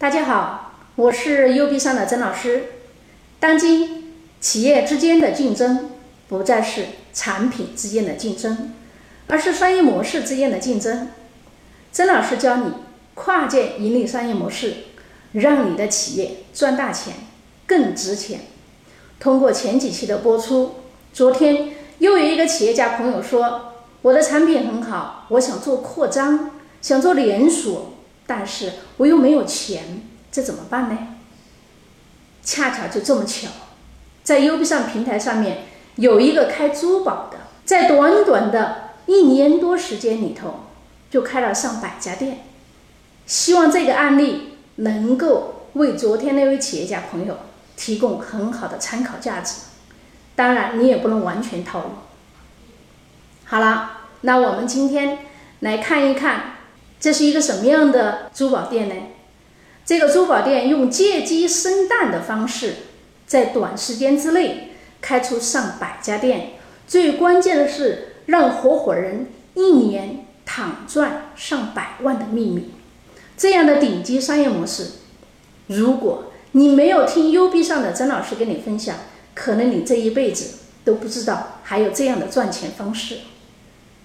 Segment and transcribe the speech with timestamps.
[0.00, 2.64] 大家好，我是 U B 上的曾老师。
[3.38, 5.90] 当今企业之间的竞争
[6.26, 8.72] 不再是产品之间的竞争，
[9.26, 11.08] 而是商业模式之间的竞争。
[11.92, 12.72] 曾老师教你
[13.12, 14.72] 跨界盈利商业模式，
[15.32, 17.12] 让你的企业赚大钱、
[17.66, 18.40] 更值钱。
[19.18, 20.76] 通过前几期的播出，
[21.12, 27.92] 昨天又有一个企业家朋友说，我的产品很好，我想做扩张，想做连锁。
[28.30, 31.16] 但是我又没有钱，这怎么办呢？
[32.44, 33.48] 恰巧就这么巧，
[34.22, 35.64] 在 U B 上平台上面
[35.96, 40.60] 有一个开珠宝的，在短短的一年多时间里头，
[41.10, 42.44] 就开了上百家店。
[43.26, 47.36] 希望这个案例能够为昨天那位企业家朋友
[47.76, 49.62] 提供很好的参考价值。
[50.36, 51.86] 当然，你也不能完全套路。
[53.46, 55.18] 好了，那我们今天
[55.58, 56.59] 来看一看。
[57.00, 58.94] 这是一个什么样的珠宝店呢？
[59.86, 62.74] 这个珠宝店用借鸡生蛋的方式，
[63.26, 66.50] 在短时间之内开出上百家店。
[66.86, 72.72] 最关键的是，让合伙人一年躺赚上百万的秘密。
[73.36, 74.88] 这样的顶级商业模式，
[75.68, 78.96] 如果你没有听 U B 上的曾老师跟你分享，
[79.34, 83.18] 可能你这一辈子都不知道还有这样的赚钱方式。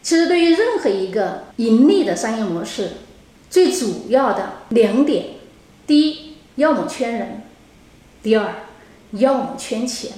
[0.06, 2.92] 其实，对于任何一个盈利的商业模式，
[3.50, 5.30] 最主要的两点：
[5.88, 7.42] 第一，要么圈人；
[8.22, 8.68] 第二，
[9.14, 10.12] 要么圈钱。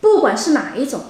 [0.00, 1.02] 不管是哪一种，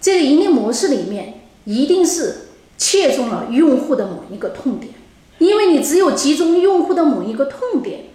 [0.00, 4.92] 这个盈利模式里面一定是切中了用户的某一个痛点，
[5.38, 8.06] 因为你只有集中用户的某一个痛点，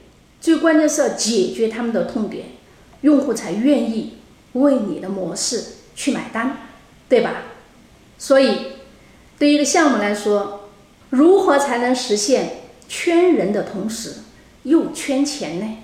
[0.41, 2.47] 最关键是要解决他们的痛点，
[2.99, 4.15] 用户才愿意
[4.51, 5.63] 为你的模式
[5.95, 6.57] 去买单，
[7.07, 7.43] 对吧？
[8.19, 8.73] 所以，
[9.37, 10.69] 对于一个项目来说，
[11.11, 14.15] 如何才能实现圈人的同时
[14.63, 15.77] 又圈钱呢？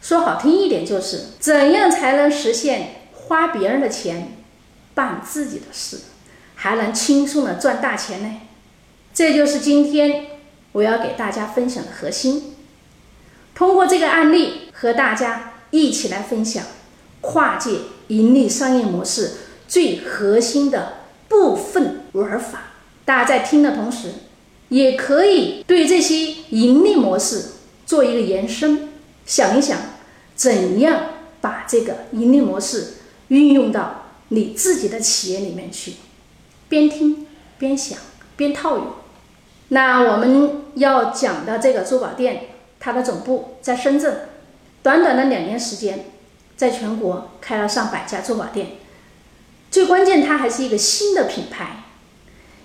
[0.00, 4.36] 说好听一点，就是怎样才能实现花别人的钱
[4.94, 5.98] 办自己的事，
[6.54, 8.40] 还能轻松的赚大钱呢？
[9.12, 10.26] 这就是今天
[10.72, 12.54] 我要给大家分享的核心。
[13.54, 16.64] 通过这个案例和大家一起来分享
[17.20, 17.72] 跨界
[18.06, 19.32] 盈利商业模式
[19.66, 20.99] 最核心的。
[21.30, 22.72] 部分玩法，
[23.04, 24.08] 大家在听的同时，
[24.68, 26.16] 也可以对这些
[26.50, 27.50] 盈利模式
[27.86, 28.88] 做一个延伸，
[29.24, 29.78] 想一想
[30.34, 31.02] 怎样
[31.40, 32.94] 把这个盈利模式
[33.28, 35.94] 运用到你自己的企业里面去，
[36.68, 37.96] 边听边想
[38.36, 38.86] 边套用。
[39.68, 42.46] 那我们要讲的这个珠宝店，
[42.80, 44.28] 它的总部在深圳，
[44.82, 46.06] 短短的两年时间，
[46.56, 48.66] 在全国开了上百家珠宝店。
[49.70, 51.84] 最关键，它还是一个新的品牌，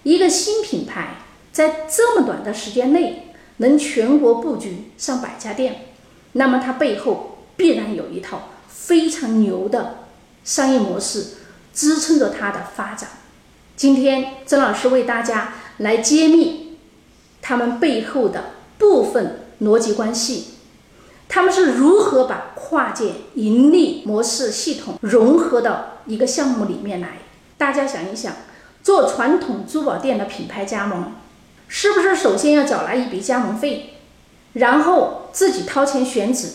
[0.03, 1.17] 一个新品牌
[1.51, 3.27] 在这么短的时间内
[3.57, 5.89] 能全国布局上百家店，
[6.31, 10.05] 那么它背后必然有一套非常牛的
[10.43, 11.35] 商业模式
[11.73, 13.09] 支撑着它的发展。
[13.75, 16.77] 今天，曾老师为大家来揭秘
[17.41, 20.54] 他们背后的部分逻辑关系。
[21.35, 27.17] 他们是如何把跨界盈利模式系统融合到一个项目里面来？
[27.57, 28.31] 大家想一想，
[28.81, 31.11] 做传统珠宝店的品牌加盟，
[31.67, 33.95] 是不是首先要缴纳一笔加盟费，
[34.53, 36.51] 然后自己掏钱选址、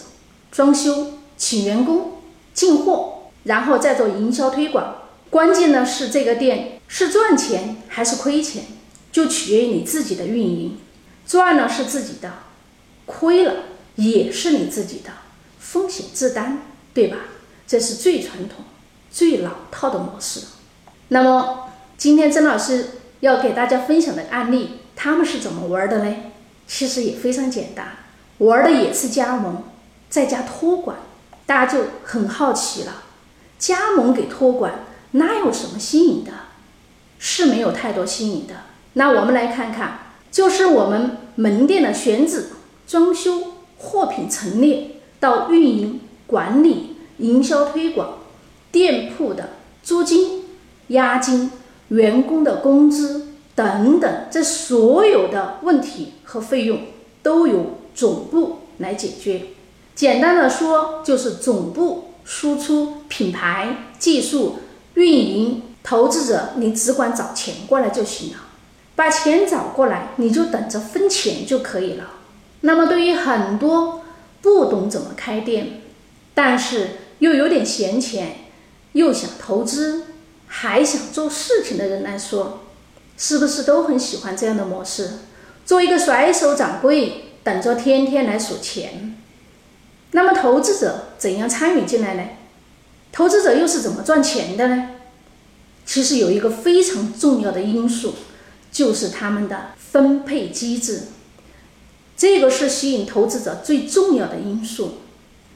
[0.51, 2.13] 装修、请员工、
[2.55, 4.95] 进货，然后再做营销推广？
[5.29, 8.63] 关键呢是这个店是赚钱还是亏钱，
[9.13, 10.79] 就取决于你自己的运营。
[11.27, 12.33] 赚了是自己的，
[13.05, 13.53] 亏了。
[14.01, 15.11] 也是你自己的
[15.59, 16.63] 风险自担，
[16.95, 17.19] 对吧？
[17.67, 18.65] 这是最传统、
[19.11, 20.41] 最老套的模式。
[21.09, 26.17] 那么今天曾老师要给大家分享的案例，他们是怎么玩的呢？
[26.67, 27.99] 其实也非常简单，
[28.39, 29.65] 玩的也是加盟，
[30.09, 30.97] 再加托管。
[31.45, 33.03] 大家就很好奇了，
[33.59, 36.33] 加盟给托管，哪有什么新颖的？
[37.19, 38.55] 是没有太多新颖的。
[38.95, 42.51] 那我们来看看，就是我们门店的选址、
[42.87, 43.60] 装修。
[43.83, 48.19] 货品陈列到运营管理、营销推广、
[48.71, 49.51] 店铺的
[49.83, 50.45] 租金、
[50.89, 51.51] 押金、
[51.89, 56.81] 员工的工资等等，这所有的问题和费用
[57.23, 59.47] 都由总部来解决。
[59.95, 64.57] 简单的说，就是总部输出品牌、技术、
[64.95, 68.37] 运营，投资者你只管找钱过来就行了，
[68.95, 72.05] 把钱找过来，你就等着分钱就可以了。
[72.63, 74.03] 那么，对于很多
[74.43, 75.81] 不懂怎么开店，
[76.35, 76.91] 但是
[77.21, 78.37] 又有点闲钱，
[78.93, 80.05] 又想投资，
[80.47, 82.61] 还想做事情的人来说，
[83.17, 85.11] 是不是都很喜欢这样的模式？
[85.65, 89.17] 做一个甩手掌柜，等着天天来数钱。
[90.13, 92.25] 那么投资者怎样参与进来呢？
[93.13, 94.91] 投资者又是怎么赚钱的呢？
[95.87, 98.15] 其实有一个非常重要的因素，
[98.71, 101.03] 就是他们的分配机制，
[102.21, 104.99] 这个是吸引投资者最重要的因素。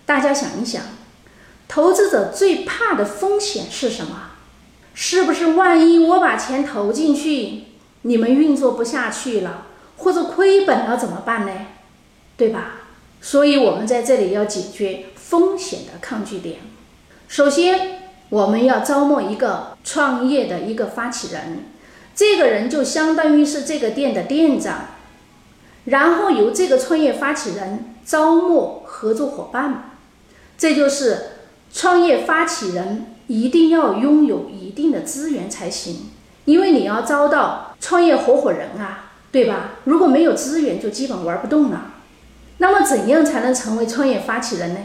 [0.06, 0.82] 大家想一想，
[1.68, 4.30] 投资者最怕的风险是什么？
[4.94, 7.64] 是不是万一我把钱投进去，
[8.00, 9.66] 你们运作不下去了，
[9.98, 11.52] 或者亏本了怎么办呢？
[12.38, 12.76] 对吧？
[13.20, 16.60] 所以我们在这里要解决风险的抗拒点。
[17.28, 21.64] 首先，我们要招募一个创业的一个发起人，
[22.14, 24.86] 这个人就相当于是这个店的店长，
[25.84, 29.90] 然后由这个创业发起人招募合作伙伴。
[30.56, 31.32] 这就是
[31.72, 36.10] 创业发起人一定要拥有一定的资源才行，
[36.44, 39.72] 因为你要招到创业合伙人啊，对吧？
[39.84, 41.92] 如果没有资源，就基本玩不动了。
[42.58, 44.80] 那么，怎样才能成为创业发起人呢？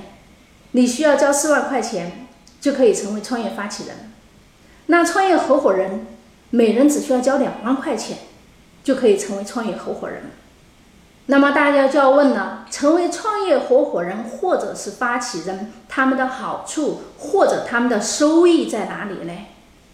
[0.72, 2.26] 你需要交四万块钱。
[2.62, 3.96] 就可以成为创业发起人。
[4.88, 6.06] 那创业合伙人
[6.50, 8.18] 每人只需要交两万块钱，
[8.84, 10.24] 就可以成为创业合伙人。
[11.32, 19.34] 那么大家就要问了：成为创业合伙人或者是发起人，他们的好处或者他们的收益在哪里呢？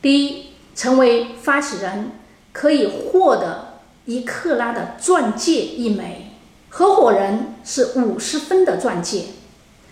[0.02, 2.12] 第一，成为发起人
[2.54, 6.32] 可以获得一克拉的钻戒一枚，
[6.70, 9.26] 合伙人是五十分的钻戒，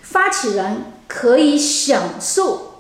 [0.02, 0.86] 发起人。
[1.06, 2.80] 可以享受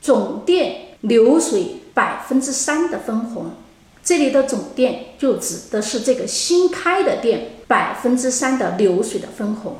[0.00, 3.50] 总店流水百分之三的分红，
[4.04, 9.78] 这里的总店就指的是这个新开的店百分之三的流水的分红，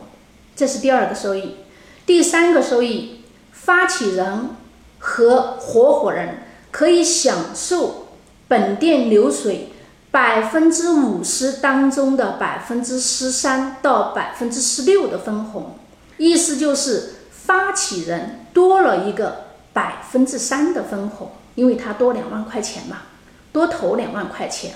[0.55, 1.57] 这是第二个收益。
[2.07, 3.23] 第三个收益，
[3.53, 4.51] 发起人
[4.99, 8.09] 和合伙人可以享受
[8.49, 9.71] 本店流水
[10.11, 15.77] 百分之五十当中的百分之十三到百分之十六的分红，
[16.19, 17.15] 意思就是。
[17.45, 22.99] 发起人多了一个百分之三的分红，因为他多两万块钱嘛，
[23.53, 24.73] 多投两万块钱。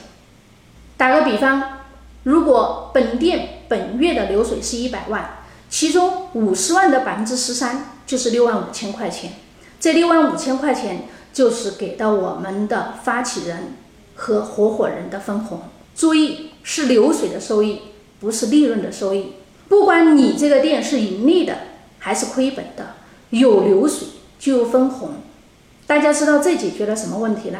[0.96, 1.80] 打个比方，
[2.22, 5.38] 如果本店本月的流水是一百万，
[5.68, 9.32] 其中五十万的百分之十三就是六万五千块钱，
[9.80, 13.74] 这六万五千块钱就是给到我们的发起人
[14.14, 15.62] 和合伙人的分红。
[15.94, 17.80] 注意，是流水的收益，
[18.20, 19.32] 不是利润的收益。
[19.68, 21.56] 不管你这个店是盈利的。
[21.98, 22.94] 还是亏本的，
[23.30, 24.06] 有流水
[24.38, 25.14] 就有分红。
[25.88, 27.58] 大家知道这解决了什么问题呢？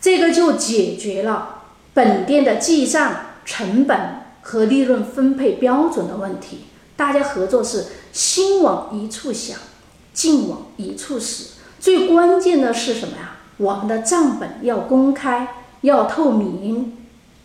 [0.00, 1.62] 这个就解决了
[1.92, 3.98] 本店的记账成本
[4.42, 6.60] 和利润分配标准的问题。
[6.96, 9.58] 大家合作是心往一处想，
[10.12, 11.50] 劲往一处使。
[11.78, 13.36] 最关键的是什么呀？
[13.56, 15.48] 我们的账本要公开，
[15.82, 16.96] 要透明。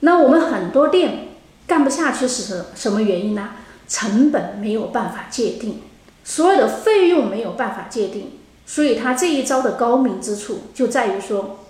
[0.01, 1.29] 那我们很多店
[1.67, 3.49] 干不下去是什什么原因呢？
[3.87, 5.81] 成本没有办法界定。
[6.23, 8.31] 所有的费用没有办法界定，
[8.65, 11.64] 所以他这一招的高明之处就在于说，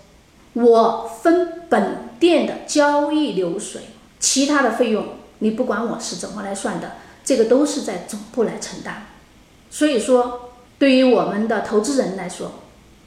[0.56, 3.82] 我分本店的交易流水，
[4.20, 5.06] 其他的费用
[5.40, 6.94] 你不管我是怎么来算的，
[7.24, 9.06] 这个都是在总部来承担。
[9.70, 12.52] 所以说，对于我们的投资人来说，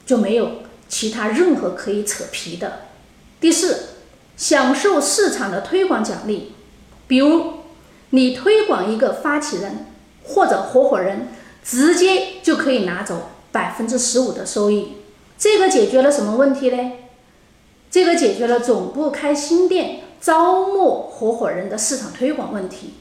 [0.06, 0.50] 就没有
[0.88, 2.82] 其他任何可以扯皮的。
[3.40, 3.88] 第四，
[4.36, 6.52] 享受市场的推广奖励，
[7.08, 7.54] 比如
[8.10, 9.86] 你推广一个发起人
[10.22, 11.28] 或者合伙人。
[11.60, 14.94] 直接就可以拿走百分之十五的收益，
[15.36, 16.92] 这个解决了什么问题呢？
[17.90, 22.94] 这个解决了总部开新店招募合伙人的市场推广问题，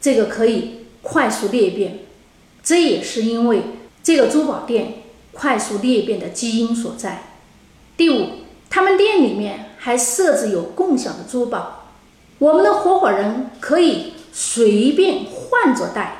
[0.00, 1.98] 这个可以快速裂变，
[2.62, 3.62] 这也是因为
[4.02, 4.94] 这个珠宝店
[5.32, 7.24] 快速裂变的基因所在。
[7.96, 8.28] 第五，
[8.70, 11.90] 他们店里面还设置有共享的珠宝，
[12.38, 16.18] 我们的合伙人可以随便换着戴。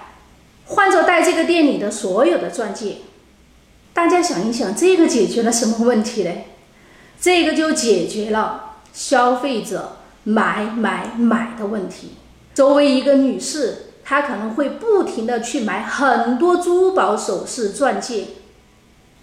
[0.65, 2.99] 换着戴这个店里的所有的钻戒，
[3.93, 6.31] 大家想一想，这个解决了什么问题呢？
[7.23, 12.17] 这个就解决了消费者买买买的问题。
[12.53, 18.27] 作为一个女士，她可能会不停的去买很多珠宝首饰钻戒，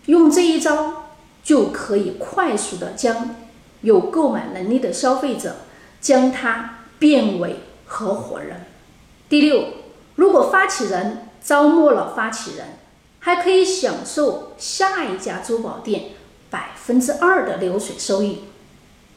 [0.05, 1.09] 用这一招
[1.43, 3.35] 就可以快速的将
[3.81, 5.57] 有购买能力的消费者
[6.01, 8.65] 将他变为合伙人。
[9.27, 9.65] 第六，
[10.15, 11.25] 如果发起人。
[11.41, 12.77] 招募了发起人，
[13.19, 16.09] 还可以享受下一家珠宝店
[16.89, 18.39] 分之二的流水收益。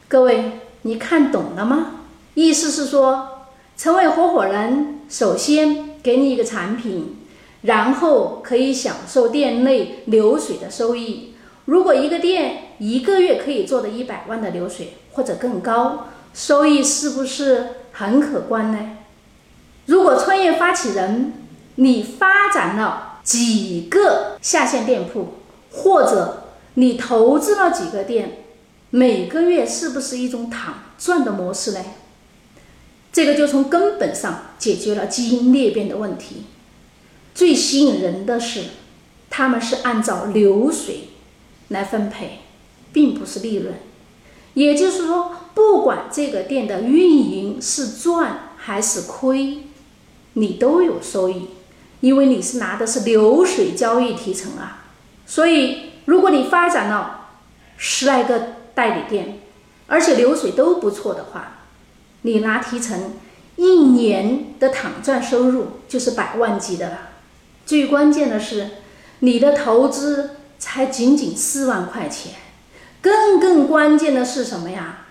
[0.07, 2.01] 各位，你看懂了吗？
[2.35, 7.17] 意思是说，成为合伙人，首先给你一个产品，
[7.63, 11.33] 然后可以享受店内流水的收益。
[11.65, 18.97] 如果一个店一个月可以做的一百万的流水或者更高，收益是不是很可观呢？
[19.87, 21.33] 如果创业发起人
[21.77, 25.39] 你发展了几个下线店铺，
[25.71, 26.42] 或者
[26.75, 28.45] 你投资了几个店，
[28.89, 31.79] 每个月是不是一种躺赚的模式呢？
[33.11, 36.45] 这个就从根本上解决了基因裂变的问题。
[37.35, 38.63] 最吸引人的是，
[39.29, 41.09] 他们是按照流水
[41.67, 42.39] 来分配，
[42.91, 43.75] 并不是利润。
[44.55, 49.59] 也就是说，不管这个店的运营是赚还是亏，
[50.33, 51.49] 你都有收益，
[52.01, 54.82] 因为你是拿的是流水交易提成啊。
[55.25, 57.29] 所以，如果你发展了
[57.77, 59.39] 十来个代理店，
[59.87, 61.59] 而且流水都不错的话，
[62.23, 63.13] 你拿提成，
[63.55, 66.99] 一年的躺赚收入就是百万级的了。
[67.65, 68.69] 最关键的是，
[69.19, 72.33] 你的投资才仅仅四万块钱。
[73.01, 75.05] 更更关键的是什么呀？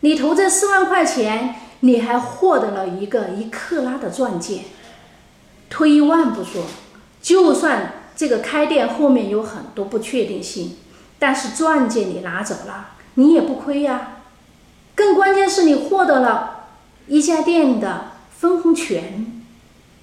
[0.00, 4.62] 你投这四万块钱，你还获得了一个一克拉的钻戒。
[5.70, 6.64] 退一万步说，
[7.20, 10.76] 就算这个开店后面有很多不确定性，
[11.18, 14.16] 但是钻戒你拿走了，你也不亏呀。
[14.94, 16.66] 更关键是你获得了
[17.06, 19.42] 一家店的分红权。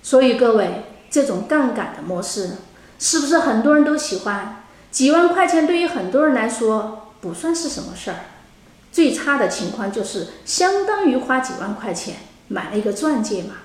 [0.01, 2.51] 所以各位，这种杠杆的模式
[2.97, 4.63] 是不是很多人都喜欢？
[4.89, 7.01] 几万块钱对于很多人来说。
[7.21, 8.17] 不算是什么事儿，
[8.91, 12.17] 最差的情况就是相当于花几万块钱
[12.49, 13.55] 买了一个钻戒嘛。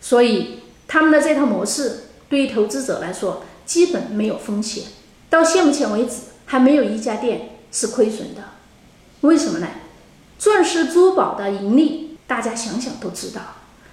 [0.00, 4.84] 所以他们的这套模式对于投资者来说基本没有风险。
[5.30, 6.16] 到现目前为止，
[6.46, 8.42] 还没有一家店是亏损的。
[9.22, 9.68] 为什么呢？
[10.38, 13.40] 钻石珠宝的盈利，大家想想都知道。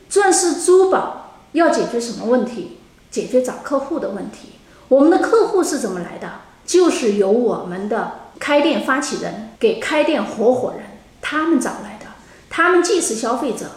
[0.10, 2.78] 钻石珠宝要解决什么问题？
[3.10, 4.54] 解决找客户的问题。
[4.88, 6.42] 我们的客户是怎么来的？
[6.66, 8.14] 就是由我们的。
[8.40, 10.82] 开店发起人给开店合伙人
[11.22, 12.08] 他们找来的，
[12.50, 13.70] 他们既是消费者，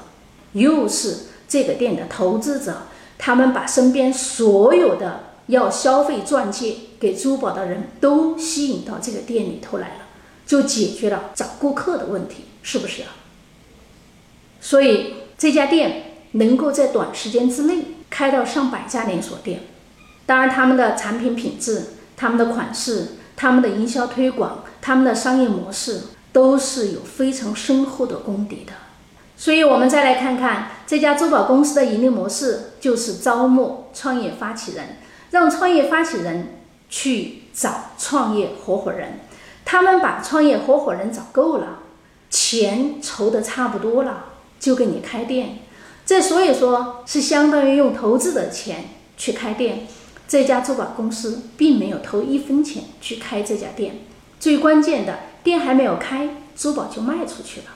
[0.52, 2.84] 又是这个店的投资者。
[3.18, 10.06] 他们把身边所有的要消费钻戒给珠宝的人都吸引到这个店里头来了，
[10.46, 13.08] 就解决了找顾客的问题，是不是啊？
[14.60, 19.62] 所以这家店能够在短时间之内开到上百家连锁店，
[20.26, 23.18] 当然他们的产品品质、他们的款式。
[23.36, 28.72] 他们的营销推广，他们的商业模式都是有非常深厚的功底的。
[29.36, 34.98] 所以，我们再来看看这家珠宝公司的盈利模式，就是招募创业发起人，
[35.34, 39.18] 让创业发起人去找创业合伙人。
[39.64, 41.80] 他们把创业合伙人找够了，
[42.30, 44.26] 钱筹的差不多了，
[44.60, 45.58] 就给你开店。
[46.06, 48.84] 这所以说是相当于用投资的钱
[49.16, 49.88] 去开店。
[50.28, 54.02] 这家珠宝公司并没有投一分钱去开这家店，
[54.38, 57.66] 最关键的店还没有开，珠宝就卖出去了。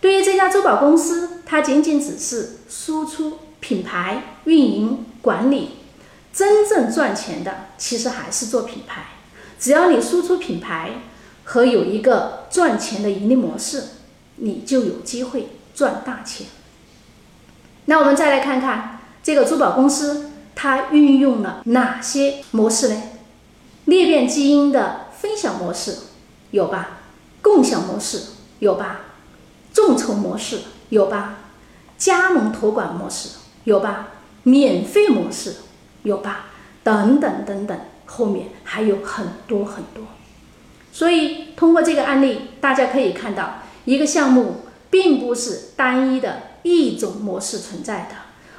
[0.00, 5.70] 对于这家珠宝公司，它仅仅只是输出品牌、运营管理，
[6.32, 9.06] 真正赚钱的其实还是做品牌。
[9.58, 11.02] 只要你输出品牌
[11.44, 13.84] 和有一个赚钱的盈利模式，
[14.36, 16.46] 你就有机会赚大钱。
[17.86, 20.26] 那我们再来看看这个珠宝公司。
[20.52, 23.02] 它运用了哪些模式呢？
[23.86, 25.96] 裂变基因的分享模式
[26.50, 26.98] 有吧？
[27.40, 28.24] 共享模式
[28.58, 29.00] 有吧？
[29.72, 30.60] 众筹模式
[30.90, 31.38] 有吧？
[31.96, 34.08] 加盟托管模式有吧？
[34.42, 35.56] 免费模式
[36.02, 36.46] 有吧？
[36.82, 40.04] 等等等等，后面还有很多很多。
[40.92, 48.16] 所以通过这个案例，大家可以看到，一个项目并不是单一的一种模式存在的。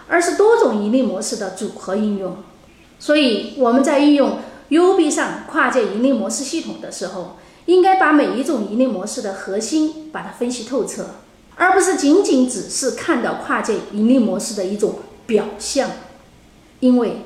[0.07, 2.35] 而是多种盈利模式的组合应用，
[2.99, 11.05] 所以我们在运用 U B 上跨界盈利模式系统的时候，应该把每一种盈利模式的核心把它分析透彻，
[11.55, 14.95] 而不是仅仅只是看到跨界盈利模式的一种
[15.25, 15.89] 表象。
[16.81, 17.21] 因为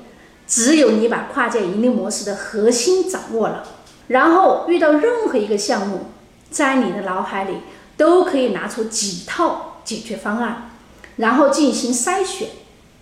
[0.47, 3.67] 只有你把跨界盈利模式的核心掌握了，
[4.07, 6.07] 然后遇到任何一个项目，
[6.49, 7.57] 在你的脑海里
[7.97, 10.71] 都可以拿出几套解决方案，
[11.17, 12.49] 然后进行筛选。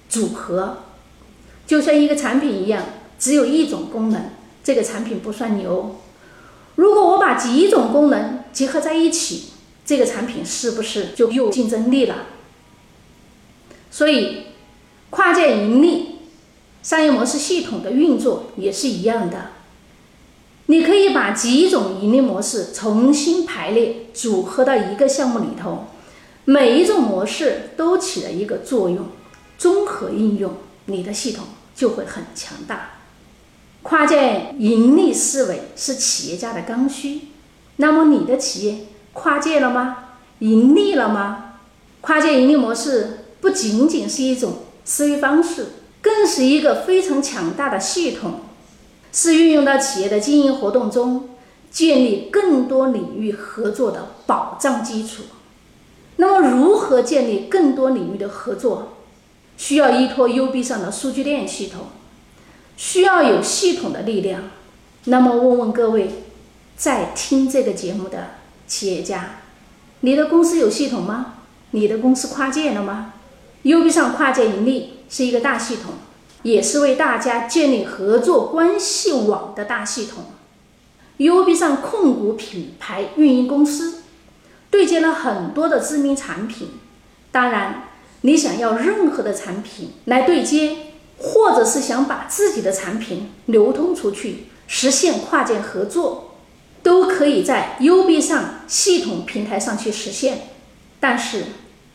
[0.09, 0.83] 组合
[1.65, 2.83] 就像一个产品一样，
[3.17, 4.29] 只有一种功能，
[4.63, 5.95] 这个产品不算牛。
[6.75, 12.27] 如果我把几种功能结合在一起，这个产品是不是就有竞争力了？
[13.89, 14.43] 所以，
[15.09, 16.12] 跨界盈利
[16.83, 19.51] 商业模式系统的运作也是一样的。
[20.67, 25.87] 你可以把几种盈利模式重新排列组合到一个项目里头，
[26.45, 29.07] 每一种模式都起了一个作用。
[29.57, 30.53] 综合应用，
[30.85, 32.91] 你的系统就会很强大。
[33.81, 37.21] 跨界盈利思维是企业家的刚需。
[37.77, 39.97] 那么你的企业跨界了吗？
[40.39, 41.55] 盈利了吗？
[42.01, 45.67] 跨界盈利模式不仅仅是一种思维方式，
[46.03, 48.41] 更是一个非常强大的系统，
[49.13, 51.29] 是运用到企业的经营活动中，
[51.71, 55.23] 建立更多领域合作的保障基础。
[56.17, 58.97] 那么，如何建立更多领域的合作？
[59.55, 61.87] 需要依托 U B 上的数据链系统，
[62.75, 64.43] 需要有系统的力量。
[65.05, 66.23] 那么，问问各位
[66.75, 68.31] 在听这个节目的
[68.67, 69.37] 企业家，
[70.01, 71.35] 你的公司有系统吗？
[71.71, 73.13] 你的公司跨界了吗
[73.63, 75.93] ？U B 上跨界盈利是一个大系统，
[76.43, 80.25] 也是为大家建立合作关系网的大系统。
[81.17, 83.99] U B 上控股品牌运营公司。
[84.69, 86.69] 对接了很多的知名产品，
[87.31, 87.89] 当然，
[88.21, 90.75] 你想要任何的产品来对接，
[91.19, 96.37] 或者是想把自己的产品流通出去，实现跨界合作，
[96.81, 100.47] 都可以在 U B 上系统平台上去实现。
[100.99, 101.43] 但是，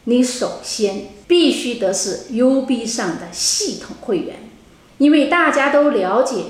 [0.05, 4.51] 你首先必须得是 U B 上的系统会员，
[4.99, 6.45] 因为大家都了解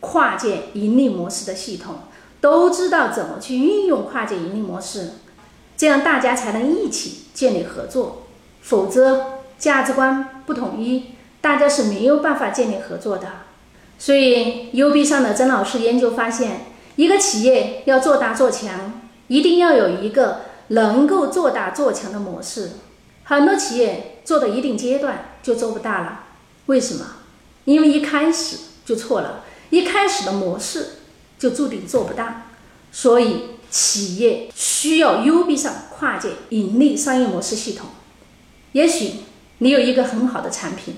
[0.00, 1.96] 跨界盈利模式的系统，
[2.40, 5.10] 都知道怎么去运用跨界盈利模式。
[5.76, 8.22] 这样大家才能一起建立合作，
[8.62, 11.06] 否则价值观不统一，
[11.40, 13.26] 大家是没有办法建立合作的。
[13.98, 22.70] 所以 U B 上的曾老师研究发现，一个企业要做大做强，一定要有一个能够做大做强的模式。
[23.24, 26.24] 很多企业做到一定阶段就做不大了，
[26.66, 27.04] 为什么？
[27.64, 30.98] 因为一开始就错了，一开始的模式
[31.36, 32.46] 就注定做不大，
[32.92, 33.58] 所以。
[33.70, 37.90] 企业需要 U B 上跨界盈利商业模式系统。
[38.72, 39.12] 也许
[39.58, 40.96] 你有一个很好的产品，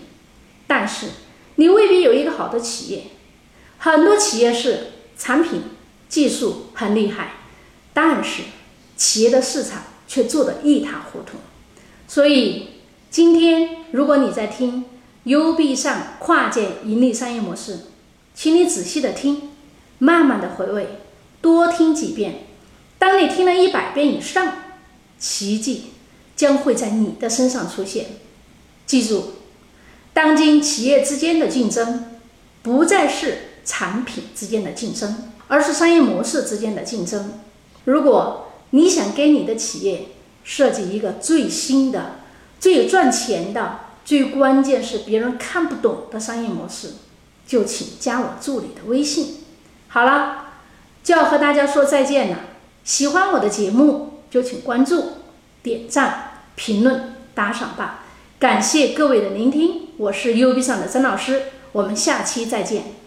[0.67, 1.09] 但是
[1.57, 3.05] 你未必有一个好的企业。
[3.77, 5.65] 很多企业是产品
[6.09, 7.35] 技术很厉害，
[7.93, 8.45] 但是
[8.97, 11.37] 企业的市场却做得一塌糊涂。
[12.09, 12.71] 所以
[13.13, 14.87] 今天如果你在听
[15.25, 17.81] U B 上跨界盈利商业模式，
[18.35, 19.51] 请你仔细的听，
[19.99, 21.01] 慢慢的回味，
[21.43, 22.47] 多听几遍。
[22.99, 24.55] 当你听了一百遍以上，
[25.19, 25.89] 奇迹
[26.35, 28.07] 将会在你的身上出现。
[28.87, 29.33] 记住，
[30.15, 32.17] 当今企业之间的竞争
[32.63, 37.35] 不再是产品之间的竞争，而是商业模式之间的竞争。
[37.85, 40.07] 如果你想给你的企业
[40.43, 42.21] 设计一个最新的、
[42.63, 46.93] 最赚钱的、最关键是别人看不懂的商业模式，
[47.45, 49.39] 就请加我助理的微信。
[49.89, 50.45] 好了，
[51.03, 52.39] 就要和大家说再见了。
[52.85, 55.15] 喜欢我的节目，就请关注、
[55.65, 58.05] 点赞、评论、打赏吧！
[58.39, 63.02] 感谢各位的聆听，我是 U B 上的曾老师，我们下期再见。